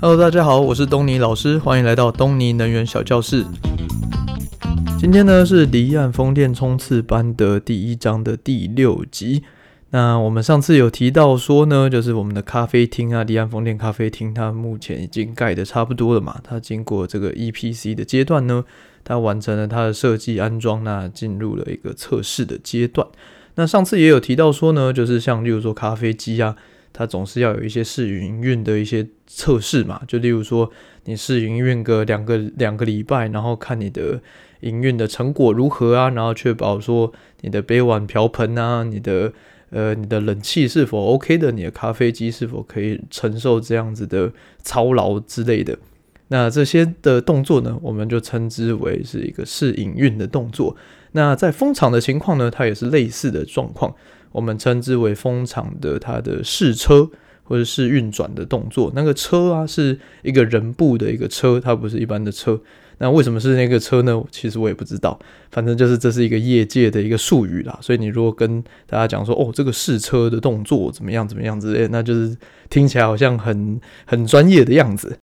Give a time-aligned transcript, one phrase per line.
[0.00, 3.44] Hello，大家好，我是东尼老师，欢迎来到东尼能源小教室。
[4.98, 9.42] 今天呢是离岸风电冲刺班的第一章的第六集。
[9.90, 16.40] 那我们上次有提到说呢，就是我们的咖啡厅啊，离岸风电咖啡厅，它目前已经盖得差不多了嘛。
[16.42, 18.64] 它经过这个 EPC 的阶段呢，
[19.04, 23.06] 它完成了它的设计安装，那进入了一个测试的阶段。
[23.56, 26.56] 那上次也有提到说呢，就是像例如说咖啡机啊，
[26.92, 30.02] 它总是要有一些试营运的一些测试嘛。
[30.06, 30.70] 就例如说
[31.04, 34.20] 你试营运个两个两个礼拜，然后看你的。
[34.62, 36.08] 营运的成果如何啊？
[36.10, 39.32] 然后确保说你的杯碗瓢盆啊，你的
[39.70, 44.32] 呃你的冷气是否 OK 的，你的咖啡机是否可以承受这样子的
[44.62, 45.76] 操劳之类的。
[46.28, 50.76] 那这些的动作呢，我们就称之为是一个试营运的动作。
[51.10, 53.92] 那在风场的情况呢，它也是类似的状况，
[54.32, 57.08] 我们称之为风场的它的试车
[57.44, 58.90] 或者是运转的动作。
[58.94, 62.60] 那个车啊，是一个人部的一个车，它不是一般的车。
[62.98, 64.22] 那为什么是那个车呢？
[64.30, 65.18] 其实我也不知道，
[65.50, 67.76] 反正就是这是一个业界的一个术语啦。
[67.80, 72.36] 所以你如果跟大家讲说，哦，这个试车的动作怎么样怎么样之类，那就是
[72.70, 75.18] 听起来好像很很专业的样子。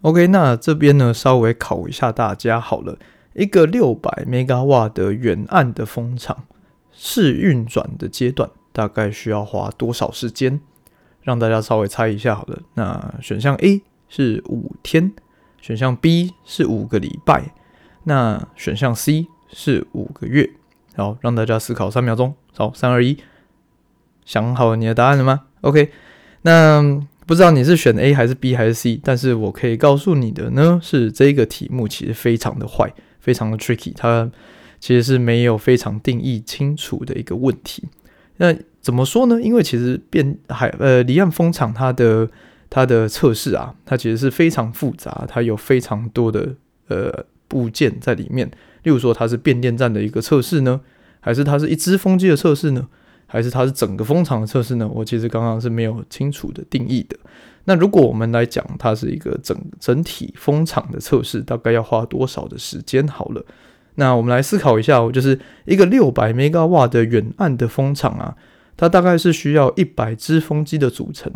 [0.00, 2.98] OK，那这边呢，稍微考一下大家好了，
[3.34, 6.44] 一个六百 Megawatt 的远岸的风场
[6.96, 10.60] 试运转的阶段，大概需要花多少时间？
[11.22, 12.62] 让大家稍微猜一下好了。
[12.74, 15.12] 那选项 A 是五天。
[15.60, 17.54] 选项 B 是五个礼拜，
[18.02, 20.50] 那选项 C 是五个月。
[20.94, 22.34] 好，让大家思考三秒钟。
[22.54, 23.16] 好，三二一，
[24.26, 25.90] 想好你的答案了吗？OK，
[26.42, 26.82] 那
[27.24, 34.30] 不知道你是选 A 还是 B 还是 C，但是我可以告诉你的呢，是这个题目其实非常的坏，非常的 tricky，它
[34.84, 37.88] 其实是没有非常定义清楚的一个问题。
[38.36, 39.40] 那怎么说呢？
[39.40, 42.28] 因为其实变海呃离岸风场它的。
[42.70, 46.56] 它的测试啊，它其实是非常复杂，它有非常多的
[46.88, 48.50] 呃部件在里面。
[48.82, 50.80] 例如说，它是变电站的一个测试呢，
[51.20, 52.88] 还是它是一支风机的测试呢，
[53.26, 54.90] 还是它是整个风场的测试呢？
[54.92, 57.16] 我其实刚刚是没有清楚的定义的。
[57.66, 63.06] 那如果我们来讲，它是一个整整体风场的测试，大概要花多少的时间？
[63.06, 63.44] 好了，
[63.96, 68.36] 那我们来思考一下，就是一个六百兆瓦的远岸的风场啊，
[68.76, 71.32] 它大概是需要一百只风机的组成。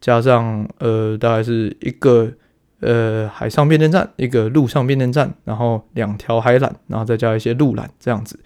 [0.00, 2.32] 加上呃，大概是一个
[2.80, 8.40] 呃海上变电站，一个陆上变电站，然后两条海缆，然后再加一些陆缆这样子。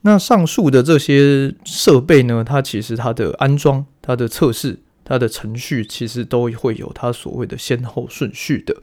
[0.00, 8.74] 那上述的这些设备呢，它其实它的安装、它的测试、它的程序，其实都会有它所谓的先后顺序的。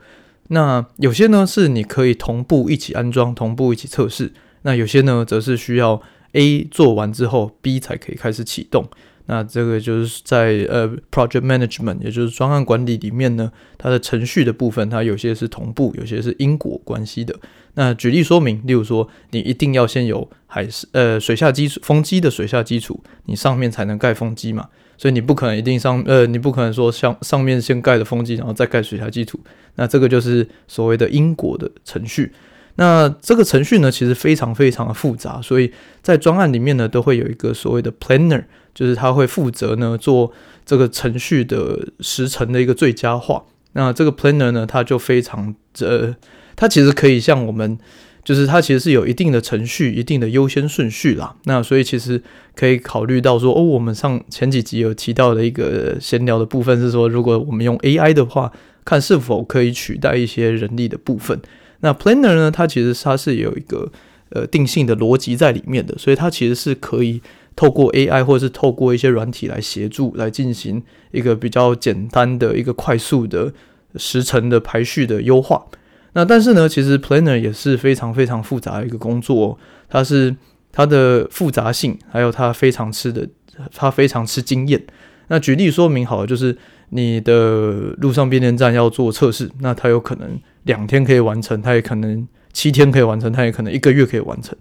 [0.49, 4.33] 那有些呢是你可以同步一起安装、同步一起测试，
[4.63, 6.01] 那有些呢则是需要
[6.33, 8.85] A 做完之后，B 才可以开始启动。
[9.25, 17.33] 那这个就是在呃 project management，也就是专案管理里面呢，它的程序的部分，它有些是同步，有些是因果关系的。
[17.75, 24.67] 那举例说明，例如说，你一定要先有海呃水下基础风机的水下基础，你上面才能盖风机嘛。
[24.97, 29.39] 所以你不可能一定上呃，你不可能说像上面先盖的风机，然后再盖水下基础。
[29.75, 32.31] 那这个就是所谓的因果的程序。
[32.75, 35.71] 那这个程序呢，其实非常非常的复杂，所以
[36.01, 38.43] 在专案里面呢，都会有一个所谓的 planner，
[38.73, 40.31] 就是他会负责呢做
[40.65, 43.43] 这个程序的时程的一个最佳化。
[43.73, 46.15] 那这个 planner 呢，它就非常呃，
[46.55, 47.77] 它其实可以像我们，
[48.23, 51.35] 就是它其实是有一定的程序、一定的优先顺序啦。
[51.43, 52.21] 那所以其实
[52.55, 58.51] 可以考虑到说，哦，我们上前几集有提到的一个闲聊的部分是说，如果我们用 AI 的话，
[58.85, 61.39] 看是否可以取代一些人力的部分。
[61.81, 62.49] 那 Planner 呢？
[62.49, 63.91] 它其实它是有一个
[64.29, 67.21] 呃定性的逻辑在里面的，所以它其实是可以
[67.57, 73.51] 透过 AI 或者是透过一些软体来协助来进行一个比较简单的一个快速的
[73.97, 75.65] 时程的排序的优化。
[76.13, 79.57] 那但是呢，其实 Planner 也是非常非常复杂的一个工作哦，
[79.89, 80.35] 它是
[80.71, 83.27] 它的复杂性，还有它非常吃的，
[83.75, 84.81] 它非常吃经验。
[85.27, 86.57] 那举例说明好了，就是
[86.89, 90.39] 你的路上变电站要做测试，那它有可能。
[90.63, 94.57] 两天可以完成，它也可能七天可以完成，它也可能一个月可以完成。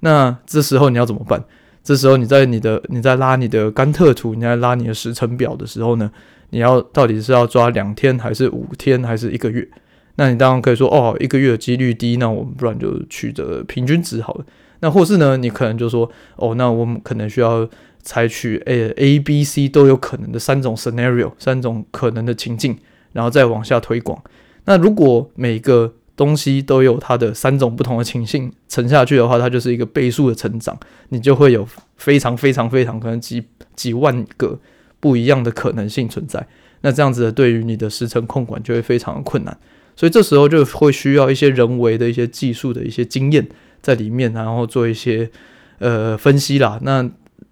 [0.00, 1.44] 那这时候你要怎么办？
[1.84, 6.10] 这时候你在你的你在拉你的甘特图，你在拉你的时程表的时候呢，
[6.48, 9.68] 你要到底是要抓两天还是五天还是一个月？
[10.16, 14.44] 那你当然可以说哦，一个月的几率低，那我们不然就取得平均值好了。
[14.80, 17.68] 那或是呢，你可能就说哦，那我们可能需要
[18.02, 22.76] 采取 A A B C 都有可能的三种 scenario，三种可能的情境，
[23.12, 24.22] 然后再往下推广。
[24.64, 30.76] 那如果每个东西都有它的三种不同的情形乘下去的话，它就是一个倍数的成长，
[31.08, 31.66] 你就会有
[31.96, 33.42] 非常非常非常可能几
[33.74, 34.58] 几万个
[35.00, 36.46] 不一样的可能性存在。
[36.82, 39.56] 那这样子的对于你的时程控管就会非常的困难。
[39.94, 43.46] 所以这时候就会需要一些人为的一些技术的一些经验
[43.80, 45.30] 在里面，然后做一些
[45.78, 46.78] 呃分析啦。
[46.82, 47.08] 那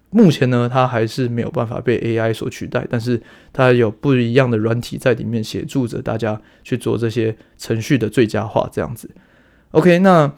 [0.09, 3.21] 目前呢，它还是没有办法被 AI 所取代，但是
[3.53, 9.09] 它有不一样的软体在里面协助着大家去做这些程序的最佳化，这样子。
[9.71, 10.33] OK，那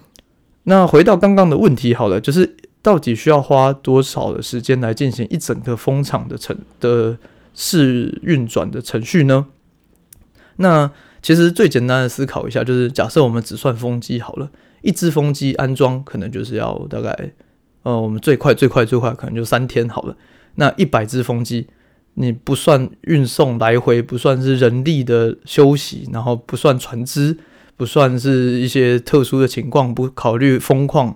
[0.63, 7.17] 那回到刚刚的问题好了，就是到底需要花多少的时间来进行一整个风场的程的
[7.55, 9.47] 试运转的程序呢？
[10.57, 10.91] 那
[11.23, 14.51] 其实最简单的思考一下，就是假设我们只算风机好了，
[14.83, 17.31] 一只风机安装可能就是要大概。
[17.83, 20.15] 呃，我们最快最快最快可能就三天好了。
[20.55, 21.67] 那一百只风机，
[22.13, 27.37] 你不算运送来回，不算是人力的休息，然后不算船只，
[27.75, 31.13] 不算是一些特殊的情况，不考虑风况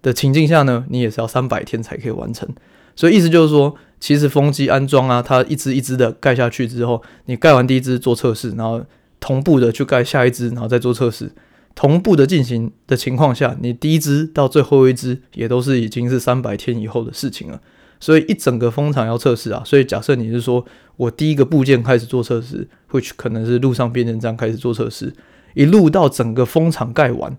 [0.00, 2.48] 的情境下呢，你也是要三百天才可以完成。
[2.94, 8.80] 所以意思就是说，其实风机安装啊，它一只一只的盖下去之后，你盖完第一只做测试，然后
[9.20, 11.32] 同步的去盖下一只，然后再做测试。
[11.74, 17.60] 同步的进行的情况下，你第一支到最后一支也都是已经是三百天以后的事情了。
[18.00, 20.64] 所以一整个风场要测试啊，所以假设你是说
[20.96, 25.12] 我第一个部件开始做测试，which 可能是路上变电站开始做测试，
[25.52, 27.36] 一路到整个风场盖完，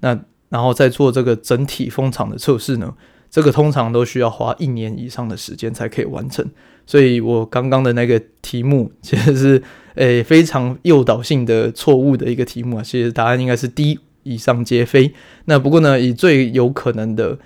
[0.00, 2.94] 那然后再做这个整体风场的测试呢，
[3.28, 6.48] 这个通常都需要花一年以上的时间才可以完成。
[6.86, 9.62] 所以我刚刚的那个题目其实是。
[9.94, 15.12] 诶、非常诱导性的错误的一个题目啊，其实答案应该是 D 以上皆非。
[15.46, 17.38] 那不过呢，以最有可能的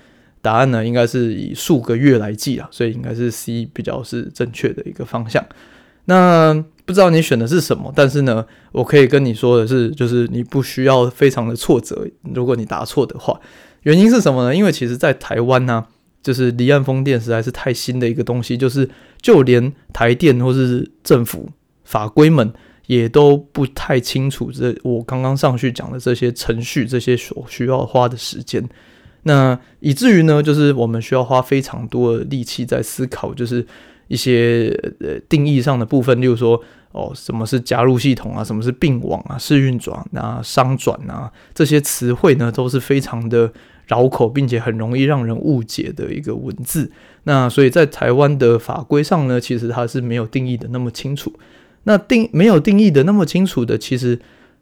[0.43, 5.45] 答案呢，应该是以数个月来计啊，所以应该是 C 比较是正确的一个方向。
[6.07, 6.53] 那
[6.85, 13.41] 不知道你选的是什么，但是呢，我可以跟你说的是，就是你不需要非常的挫折，如果你答错的话，
[13.85, 14.55] 原因是什么呢？
[14.55, 15.87] 因为其实在台湾呢、
[16.23, 18.91] 就是离岸风电实在是太新的一个东西，就是
[19.23, 21.49] 就连台电或是政府。
[21.85, 22.53] 法规们
[22.87, 28.63] 也都不太清楚，这我刚刚上去讲的这些程序，这些所需要花的时间，
[29.23, 33.67] 那以至于呢，就是我们需要花非常多的力气在思考，就是
[34.09, 34.69] 一些
[35.01, 36.61] 呃定义上的部分，例如说
[36.93, 43.51] 哦，什么是加入系统啊，什么是并网啊，试运转啊，商转啊，这些词汇呢都是非常的
[43.87, 46.93] 绕口，并且很容易让人误解的一个文字。
[47.25, 51.33] 那所以在台湾的法规上呢，其实它是没有定义的那么清楚。
[51.85, 54.19] 那定没有定义的那么清楚的，其实，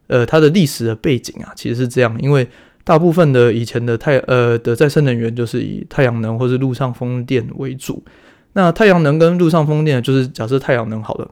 [0.08, 2.46] 呃，它的历史的背景啊，其实是这样，因为
[2.84, 8.02] 大部分的以前的太呃的再生能源就是以太阳能或是陆上风电为主。
[8.54, 11.30] 那太阳能跟陆上风电，就是假设太阳能好了，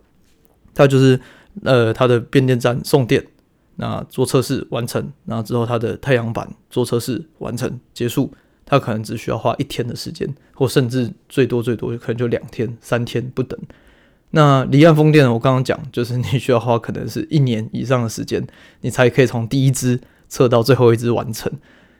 [0.75, 1.21] 它就是
[1.65, 3.23] 呃它的变电站送电，
[3.77, 8.33] 那做测试完成，然后之后它的太阳板做测试完成结束，
[8.65, 13.59] 它可能只需要花一天的时间，或甚至最多最多可能就两天三天不等。
[14.33, 18.47] 那离岸风电，我刚刚讲，就是你需要花可能是一年以上的时间，
[18.83, 21.51] 你才可以从第一支测到最后一支完成。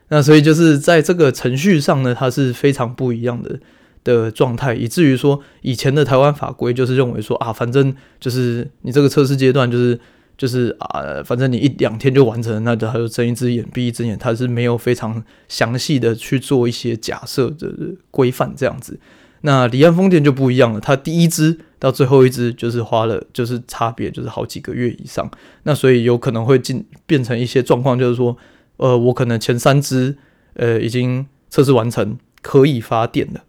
[0.09, 3.59] 那所以就是在这个程序上呢，它是非常不一样的
[4.05, 9.99] 的状态，以至于说以前的台湾法规就是认为说啊，反正就是你这个测试阶段就是
[10.39, 17.69] 就是啊，反正你一两天就完成，那就还有睁一只眼闭一只眼，它是没有非常详细的去做一些假设的
[18.11, 18.99] 规范这样子。
[19.43, 25.31] 那离岸风电就不一样了，它第一支到最后一支就是花了，就是差别就是好几个月以上。
[25.63, 28.37] 那所以有可能会进变成一些状况，就是说，
[28.77, 30.15] 呃，我可能前三支
[30.55, 33.41] 呃已经测试完成，可以发电了。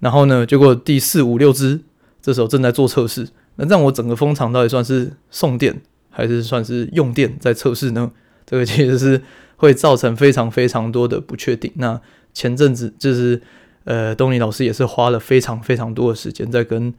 [0.00, 1.80] 然后呢，结果第四五六支
[2.22, 8.10] 这时候正在做测试，那让我整个风场到底算是送电还是算是用电在测试呢？
[8.46, 9.20] 这个其实是
[9.56, 11.70] 会造成非常非常多的不确定。
[11.76, 12.00] 那
[12.32, 13.42] 前阵子就是。
[13.84, 16.92] 呃，东尼老师也是花了非常非常多的时间在跟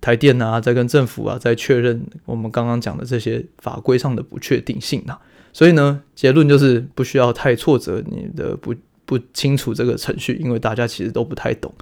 [0.00, 5.18] 台电啊，在跟政府啊，在确认我们刚刚讲的这些法规上的不确定性啊。
[5.52, 8.72] 所以呢，结论就是不需要太挫折你的不
[9.04, 11.72] 不清楚这个程序，因为大家其实都不太懂。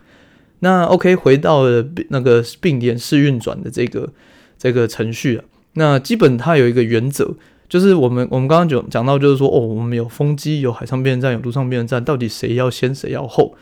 [0.61, 4.09] 那 OK，回到了那个并联试运转的这个
[4.57, 5.45] 这个程序啊，
[5.75, 7.35] 那基本它有一个原则，
[7.69, 13.55] 就是我们我们刚刚讲讲到，就是说哦，我们有风机，有海上变电站，有陆上变电站，到底谁要先，谁要后？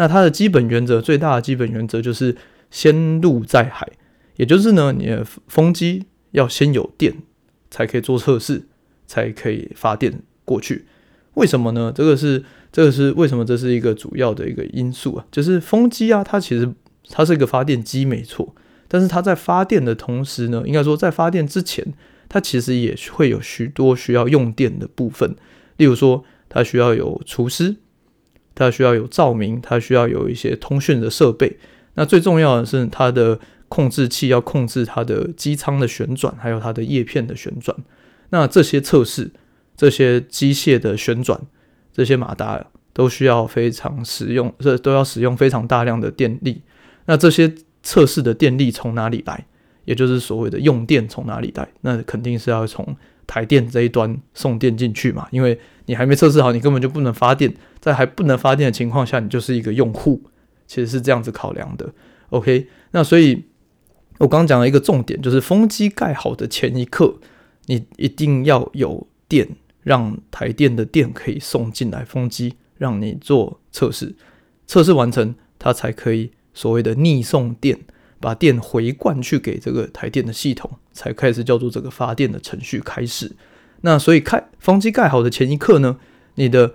[0.00, 2.34] 那它的基本原则，最大的基本原则就是
[2.70, 3.86] 先陆再海，
[4.36, 7.14] 也就是呢，你的风机要先有电，
[7.70, 8.62] 才可以做测试，
[9.06, 10.86] 才可以发电过去。
[11.34, 11.92] 为什么呢？
[11.94, 12.42] 这个是
[12.72, 13.44] 这个是为什么？
[13.44, 16.72] 这是一个主要的一个因素啊，就是风机啊，它其实
[17.10, 18.54] 它是一个发电机没错，
[18.88, 21.86] 但是它在发电的同时呢，应该说在发电之前，
[22.26, 25.36] 它其实也会有许多需要用电的部分，
[25.76, 27.76] 例如说它需要有除湿。
[28.60, 31.58] 它需要有照明，它需要有一些通讯的设备。
[31.94, 37.76] 那最重要的是它的控制器要控制它的机舱的旋转，还有它的叶片的旋转。
[38.28, 39.30] 那这些测试，
[39.76, 41.40] 这些机械的旋转，
[41.92, 46.60] 这些马达都需要非常使用，这都要使用非常大量的电力。
[47.06, 47.52] 那这些
[47.82, 49.46] 测试的电力从哪里来？
[49.86, 51.68] 也就是所谓的用电从哪里来？
[51.80, 52.94] 那肯定是要从
[53.26, 57.52] 台电这一端送电进去嘛，因为你还没测试好，你根本就不能发电。
[57.80, 60.22] 在还不能发电的情况下，你就是一个用户，
[60.66, 61.92] 其实是这样子考量的。
[62.28, 63.44] OK，那所以
[64.18, 67.16] 我刚刚讲了一个重点，就是风机盖好的前一刻，
[67.66, 69.48] 你一定要有电，
[69.82, 74.14] 让台电的电可以送进来风机，让你做测试。
[74.66, 77.78] 测试完成，它才可以所谓的逆送电。
[78.22, 83.34] 把电回灌去给这个台电的系统，才开始叫做这个发电的程序开始。
[83.80, 85.96] 那所以开风机盖好的前一刻呢，
[86.34, 86.74] 你的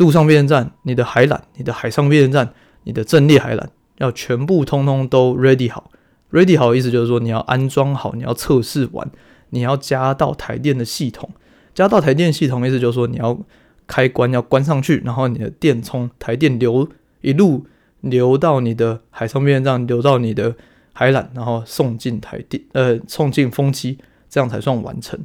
[0.00, 2.54] 陆上变电站、你的海缆、你的海上变电站、
[2.84, 3.64] 你的阵列海缆
[3.98, 5.90] 要全部通通都 ready 好。
[6.32, 9.08] ready 好的意思就是说你要安装好，你要测试完，
[9.50, 11.28] 你要加到台电的系统。
[11.74, 13.38] 加到台电系统意思就是说你要
[13.86, 16.88] 开关要关上去，然后你的电从台电流
[17.20, 17.66] 一路
[18.00, 20.54] 流到你的海上变电站，流到你的
[20.94, 25.20] 海缆，然后送进台电，呃，送进风机，这样才算完成。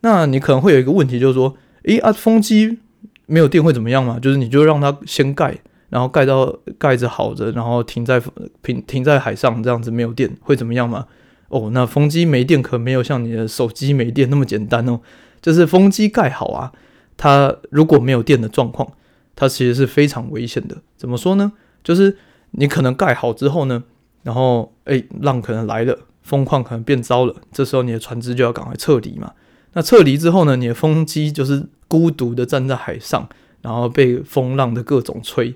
[0.00, 2.78] 那你可能会有一个问题，就是说，诶啊，风机
[3.26, 4.18] 没有电会怎么样嘛？
[4.18, 5.56] 就是你就让它先盖，
[5.88, 8.20] 然后盖到盖着好着，然后停在
[8.62, 11.06] 停停在海上，这样子没有电会怎么样嘛？
[11.48, 15.00] 哦，那风机没电可没有像你的手机没电那么简单哦。
[15.40, 16.72] 就是风机盖好啊，
[17.16, 18.92] 它如果没有电的状况，
[19.34, 20.76] 它其实是非常危险的。
[20.96, 21.52] 怎么说呢？
[21.82, 22.16] 就是
[22.52, 23.82] 你可能盖好之后呢，
[24.22, 29.32] 然后诶，浪可能来了，风况可能变糟了，这时候你的船只就要赶快撤离嘛。
[29.74, 33.28] 那撤离之后呢，你的风机就是孤独的站在海上，
[33.60, 35.54] 然后被风浪的各种吹。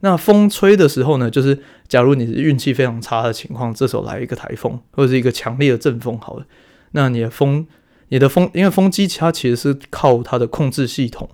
[0.00, 6.44] 那风吹的时候呢，就是假如你是运气非常差的情况，这时候来一个台风或者是一个强烈的阵风，好了，
[6.92, 7.66] 那你的风，
[8.08, 11.26] 你的风，因为风机它其实是靠它的控制系统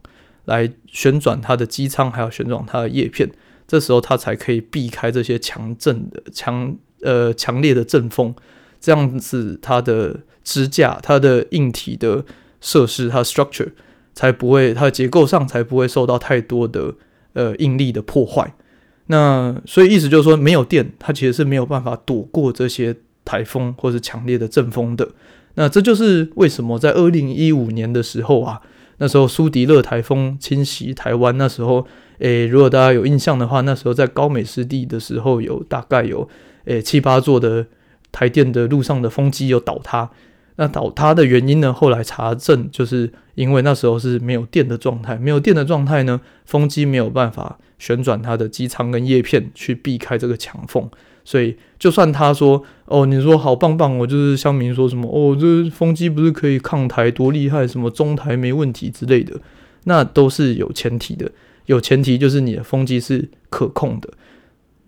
[0.44, 3.28] 来旋转它的机舱，还有旋转它的叶片。
[3.66, 8.34] 这时候它才可以避开这些强阵的强呃强烈的阵风，
[8.80, 12.24] 这样子它的支架、它的硬体的
[12.60, 13.68] 设施、它 structure
[14.14, 16.94] 才不会，它的结构上才不会受到太多的
[17.34, 18.54] 呃应力的破坏。
[19.06, 25.08] 那所以意思就是说，没有电，它其实是没有办法躲过这些台风或是强烈的阵风的。
[25.54, 28.60] 那这就是为什么在二零一五年的时候啊，
[28.98, 31.86] 那时候苏迪勒台风侵袭台湾，那时候。
[32.20, 36.28] 诶，如果大家有印象的话，那时候在高美湿地的时候，有大概有
[36.66, 37.64] 诶七八座的
[38.12, 40.10] 台电的路上的风机有倒塌。
[40.56, 41.72] 那倒塌的原因呢？
[41.72, 50.90] 后来查证，就是因为那时候是没有电的状态，没有电的状态呢，风机没有办法旋转它的机舱跟叶片去避开这个墙缝，
[51.24, 59.40] 所以就算他说哦，你说好棒棒，我就是乡民说什么哦，这风机不是可以抗台多厉害，什么中台没问题之类的，
[59.84, 61.30] 那都是有前提的。
[61.64, 64.10] 有前提就是你的风机是可控的，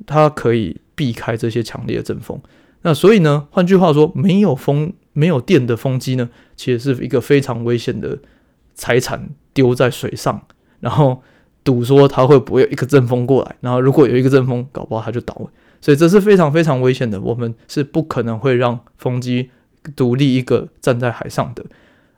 [0.05, 2.39] 它可以避开这些强烈的阵风。
[2.83, 8.19] 那所以呢，换句话说，没有风、没有电的风机呢，其实是一个非常危险的
[8.75, 10.43] 财产丢在水上，
[10.81, 11.23] 然后
[11.65, 15.51] 赌说它会不会有一个阵风过来，然后如果有一个阵风，搞不好它就倒了。
[15.81, 19.51] 所以这是非常非常危险的，我们是不可能会让风机
[19.97, 21.65] 独立一个站在海上的。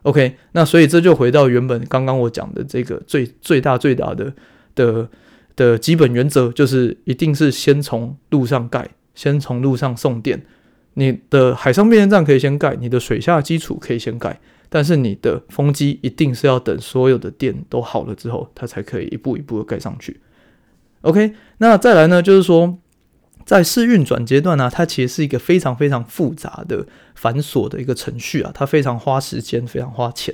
[0.03, 4.31] OK，那所以这就回到原本刚刚我讲的这个最最大最大的
[4.75, 5.09] 的
[5.55, 10.45] 的基本原则，就是一定是先从陆上盖，先从陆上送电。
[10.93, 20.19] 你的海上变电站可以先盖，你的水下基础可以先盖，但是你的风机一定是要等所有的电都好了之后，它才可以一步一步的盖上去。
[21.01, 22.77] OK，那再来呢，就是说。
[23.45, 30.33] 在试运转阶段呢、它其实是一个非常非常复杂的繁琐的一个程序啊，它非常花时间，非常花钱。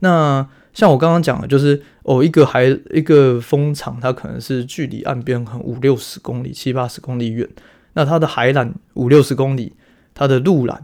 [0.00, 7.48] 那像我刚刚讲的，就是哦，一个海一个风场，它可能是距离岸边可能五六十公里、七八十公里远。
[7.92, 9.74] 那它的海缆五六十公里，
[10.14, 10.78] 它的陆缆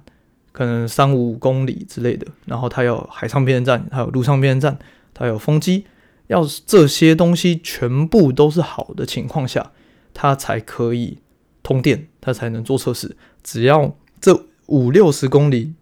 [0.53, 2.27] 可能三五公里之类的。
[2.47, 4.79] 然后它有海上变电站，还有陆上变电站，
[5.15, 5.85] 它有风机，
[6.27, 9.73] 要是这些东西全部都是好的情况下，
[10.13, 11.19] 它才可以。
[11.61, 13.15] 通电，它才能做测试。
[13.43, 15.75] 只要这五六十公里，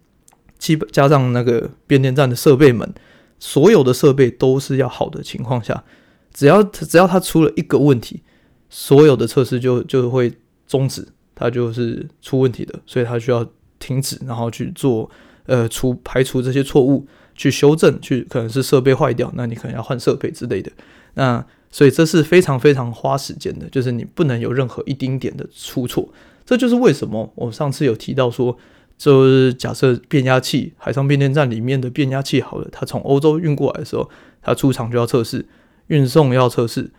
[0.57, 2.93] 基本加上那个变电站的设备们，
[3.39, 5.85] 所有的设备都是要好的情况下，
[6.33, 8.21] 只要只要它出了一个问题，
[8.69, 10.33] 所有的测试就就会
[10.67, 11.07] 终止，
[11.39, 13.45] 它就是出问题的，所以它需要
[13.77, 15.07] 停止，然后去做
[15.45, 20.71] 呃除排除这些错误，去修正，去可能是设备坏掉，那你可能要换设备之类的。
[21.13, 26.09] 那所以这是非常非常花时间的，就是你不能有任何一丁点的出错，
[26.43, 28.57] 这就是为什么我上次有提到说，
[28.97, 34.09] 就是假设变压器海上变电站里面的变压器好了，它从欧洲运过来的时候，
[34.41, 35.45] 它出厂就要测试，
[35.87, 36.89] 运送要测试，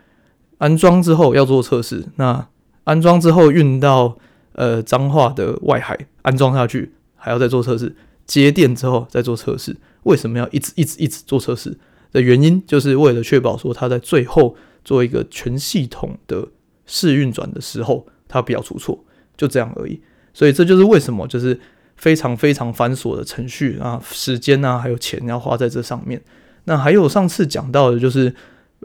[0.58, 2.04] 安装之后要做测试。
[2.16, 2.46] 那
[2.84, 4.18] 安装之后运到
[4.58, 7.94] 呃彰化的外海安装下去，还要再做测试。
[8.26, 9.74] 接电之后再做测试。
[10.02, 11.78] 为什么要一直一直一直做测试
[12.12, 16.46] 的原因，就是为了确保说它在最后做一个全系统的
[16.84, 19.04] 试运转的时候，它不要出错，
[19.36, 20.02] 就这样而已。
[20.34, 21.58] 所以这就是为什么就是。
[21.98, 26.22] 非常非常繁琐的程序啊，时间啊，还有钱要花在这上面。
[26.62, 28.32] 那还有上次讲到的，就是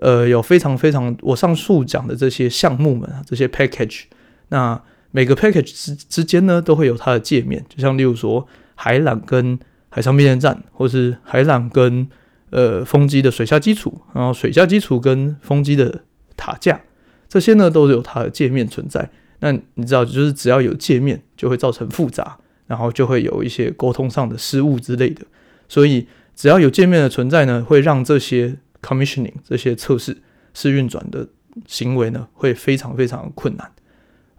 [0.01, 4.05] 呃，有非常非常我上述讲的这些项目们啊，这些 package。
[4.49, 4.81] 那
[5.13, 12.05] 每个 package 之之间呢，都会有它的界面，就像例如说海缆跟海上变电站，或是海缆跟
[12.49, 16.03] 呃风机的水下基础，然后水下基础跟风机的
[16.35, 16.81] 塔架，
[17.29, 19.09] 这些呢都是有它的界面存在。
[19.39, 22.39] 那你知道，就是只要有界面，就会造成复杂。
[22.65, 25.21] 然后就会有一些沟通上的失误之类的，
[25.67, 30.17] 所以只要有界面的存在呢，会让这些 commissioning 这些测试
[30.53, 31.27] 试运转的
[31.67, 33.69] 行为呢，会非常非常困难。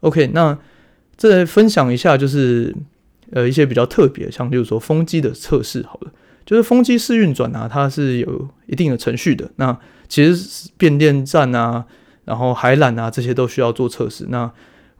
[0.05, 0.59] OK，那
[1.17, 2.75] 再分享一下，就是
[3.33, 6.13] 呃一些比较特别，像就是说风机的测试好了，
[6.45, 9.51] 就是风机试运转啊，它是有一定的程序的。
[9.57, 9.75] 那
[10.07, 11.87] 其实变电站啊，
[12.27, 14.27] 然后海缆啊这些都需要做测试。
[14.29, 14.51] 那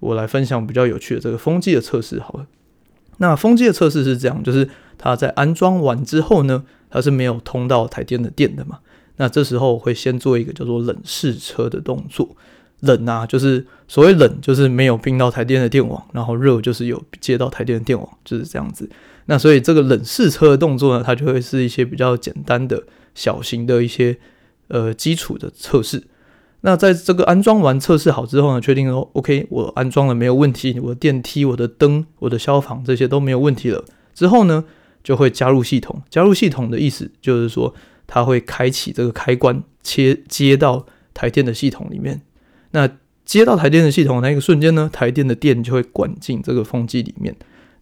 [0.01, 2.47] 我来分享比较有趣的这个风机的测试好了。
[3.19, 8.79] 那风机的测试是这样，就是它在安装完之后呢，它是没有通到台电的电的嘛。
[9.17, 12.35] 那这时候会先做一个叫做冷试车的动作。
[12.85, 18.89] 冷啊，就是所谓冷，就是没有并到台电的电网，然后热就是有接到台电的电网，就是这样子。
[19.27, 22.83] 那所以这个冷试车的动作呢，它就会是一些比较简单的
[23.15, 24.17] 小型的一些
[24.69, 26.05] 呃基础的测试。
[26.61, 33.85] 那在这个安装完测试好之后呢，确定说 OK，我安装了没有问题，我的电梯、我的灯、我的消防这些都没有问题了。
[34.15, 34.65] 之后呢，
[35.03, 36.03] 就会加入系统。
[36.09, 37.75] 加入系统的意思就是说，
[38.07, 42.23] 它会开启这个开关，切接到台电的系统里面。
[42.75, 42.87] 那
[43.25, 47.35] 接到台电的系统的那个瞬间呢，台电的电就会管进这个风机里面。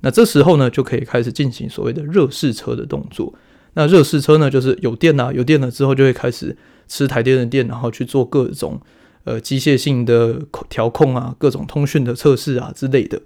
[0.02, 3.34] 那这时候呢，就可以开始进行所谓的热试车的动作。
[3.74, 6.56] 那热试车呢，就是有电啊，有电了之后就会开始。
[6.88, 8.78] 吃台电的电，然后去做各种
[9.24, 13.18] 呃机械性的调控啊，各种通讯的测试啊之类的。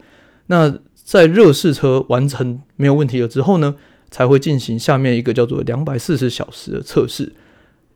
[0.47, 3.75] 那在热试车完成没有问题了之后呢，
[4.09, 7.33] 才会进行下面一个叫做两百四十小时的测试。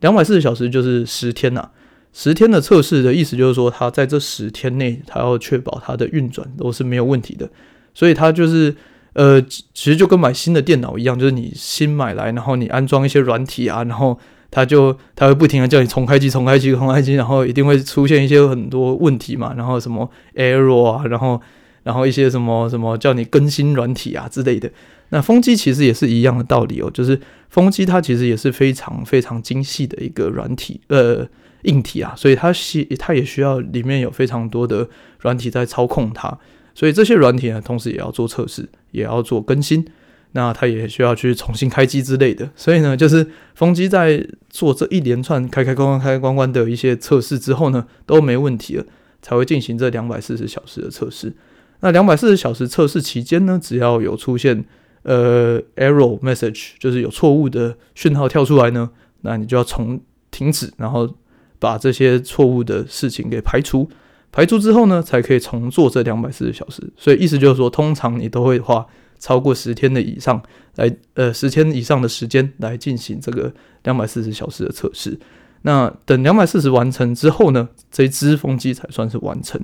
[0.01, 1.71] 两百四十小时就是十天呐、
[2.13, 7.49] 十天的测试的意思就是说，它在这十天内，它要确保它的运转都是没有问题的。
[7.95, 8.75] 所以它就是
[9.13, 14.19] 呃，其实就跟买新的电脑一样，就是你新买来，然后你安装一些软体啊，然后。
[14.53, 21.41] 他就他会不停的叫你重开机、重开机、重开机，然后一定会出现一些很多问题嘛，然后什么 error 啊，然后
[21.85, 24.69] 然后一些什么什么叫你更新软体啊之类的。
[25.11, 31.25] 那风机其实也是一样的道理哦，就是风机它其实也是非常非常精细的一个软体呃
[31.63, 34.89] 硬体啊，所以它需它也需要里面有非常多的
[35.21, 36.39] 软体在操控它，
[36.75, 39.87] 所以这些软体呢，同时也要做测试，也要做更新。
[40.33, 48.85] 那它也需要去重新开机之类的，所以呢，就是风机在做这一连串开开关关开关关的一些测试之后呢，都没问题了，
[49.21, 51.35] 才会进行这两百四十小时的测试。
[51.81, 54.65] 那两百四十小时测试期间呢，只要有出现
[55.03, 58.89] 呃 error message，就是有错误的讯号跳出来呢，
[59.23, 61.13] 那你就要重停止，然后
[61.61, 63.89] 把这些错误的事情给排除。
[64.33, 66.93] 排除之后呢，才可以重做这两百四十小时。
[66.97, 68.85] 所以意思就是说，通常你都会花。
[69.23, 70.43] 超过十天的以上
[70.77, 75.21] 来，呃，十天以上的时间来进行这个两百四十小时的测试。
[75.61, 79.61] 那等两百四十完成之后呢，这一支风机才算是完成。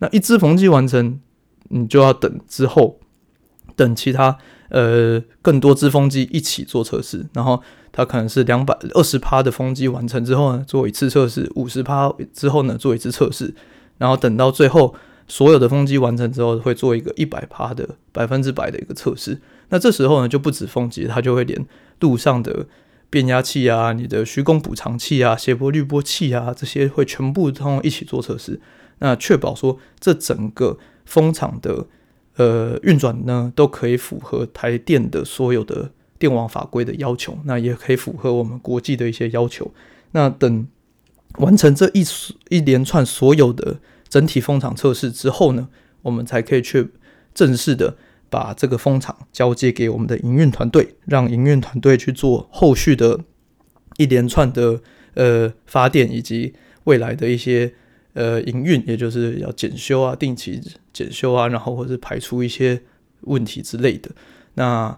[0.00, 1.20] 那一支风机完成，
[1.68, 2.98] 你就要等之后，
[3.76, 4.36] 等其他
[4.70, 7.24] 呃更多支风机一起做测试。
[7.32, 7.62] 然后
[7.96, 13.52] 它可能是两百二十趴的风机完成之后呢，做一次测试；五十趴之后呢，做一次测试。
[13.98, 14.94] 然后等到最后。
[15.28, 19.40] 所有的风机完成之后，会做一个一百趴的百分之百的一个测试。
[19.70, 21.66] 那这时候呢，就不止风机，它就会连
[21.98, 22.64] 路上的
[23.10, 28.60] 变压器啊、你的虚功补偿器啊、谐波滤波器啊这些，会全部通一起做测试。
[29.00, 31.88] 那确保说这整个风场的
[32.36, 39.72] 呃运转呢，都可以符合台电的所有的电网法规的要求，那也可以符合我们国际的一些要求。
[40.12, 40.66] 那等
[41.38, 42.04] 完成这一
[42.48, 43.78] 一连串所有的。
[44.08, 45.68] 整体风场测试之后呢，
[46.02, 46.92] 我们才可以去
[47.34, 47.96] 正式的
[48.30, 53.24] 把这个风场交接给我们的营运团队，让营运团队去做后续的
[53.96, 54.80] 一连串的
[55.14, 57.74] 呃发电以及未来的一些
[58.12, 62.80] 呃营运，也就是要检修啊，定期检修啊，然后或是排除一些
[63.22, 64.08] 问题之类的。
[64.54, 64.96] 那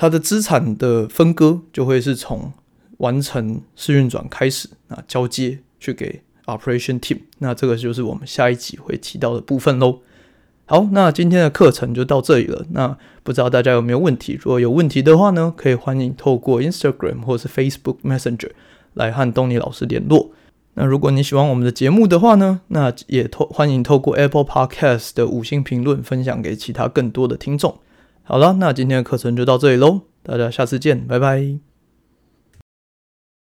[0.00, 2.50] 它的资产的分割就会是从
[2.96, 7.18] 完成试运转开始，啊交接去给 operation team。
[7.36, 9.98] 那这个就是我们下一集会提到的部分喽。
[10.64, 12.64] 好，那今天的课程就到这里了。
[12.70, 14.38] 那不知道大家有没有问题？
[14.40, 18.52] 如果有问题的话呢，可以欢迎透过 Instagram 或是 Facebook Messenger
[18.94, 20.30] 来和东尼老师联络。
[20.72, 27.76] 那如果你喜欢我们的节目的话呢，那也透欢迎透过 Apple Podcast 的五星评论分享给其他更多的听众。
[28.30, 31.69] 好了，那今天的课程就到这里喽，大家下次见，拜拜。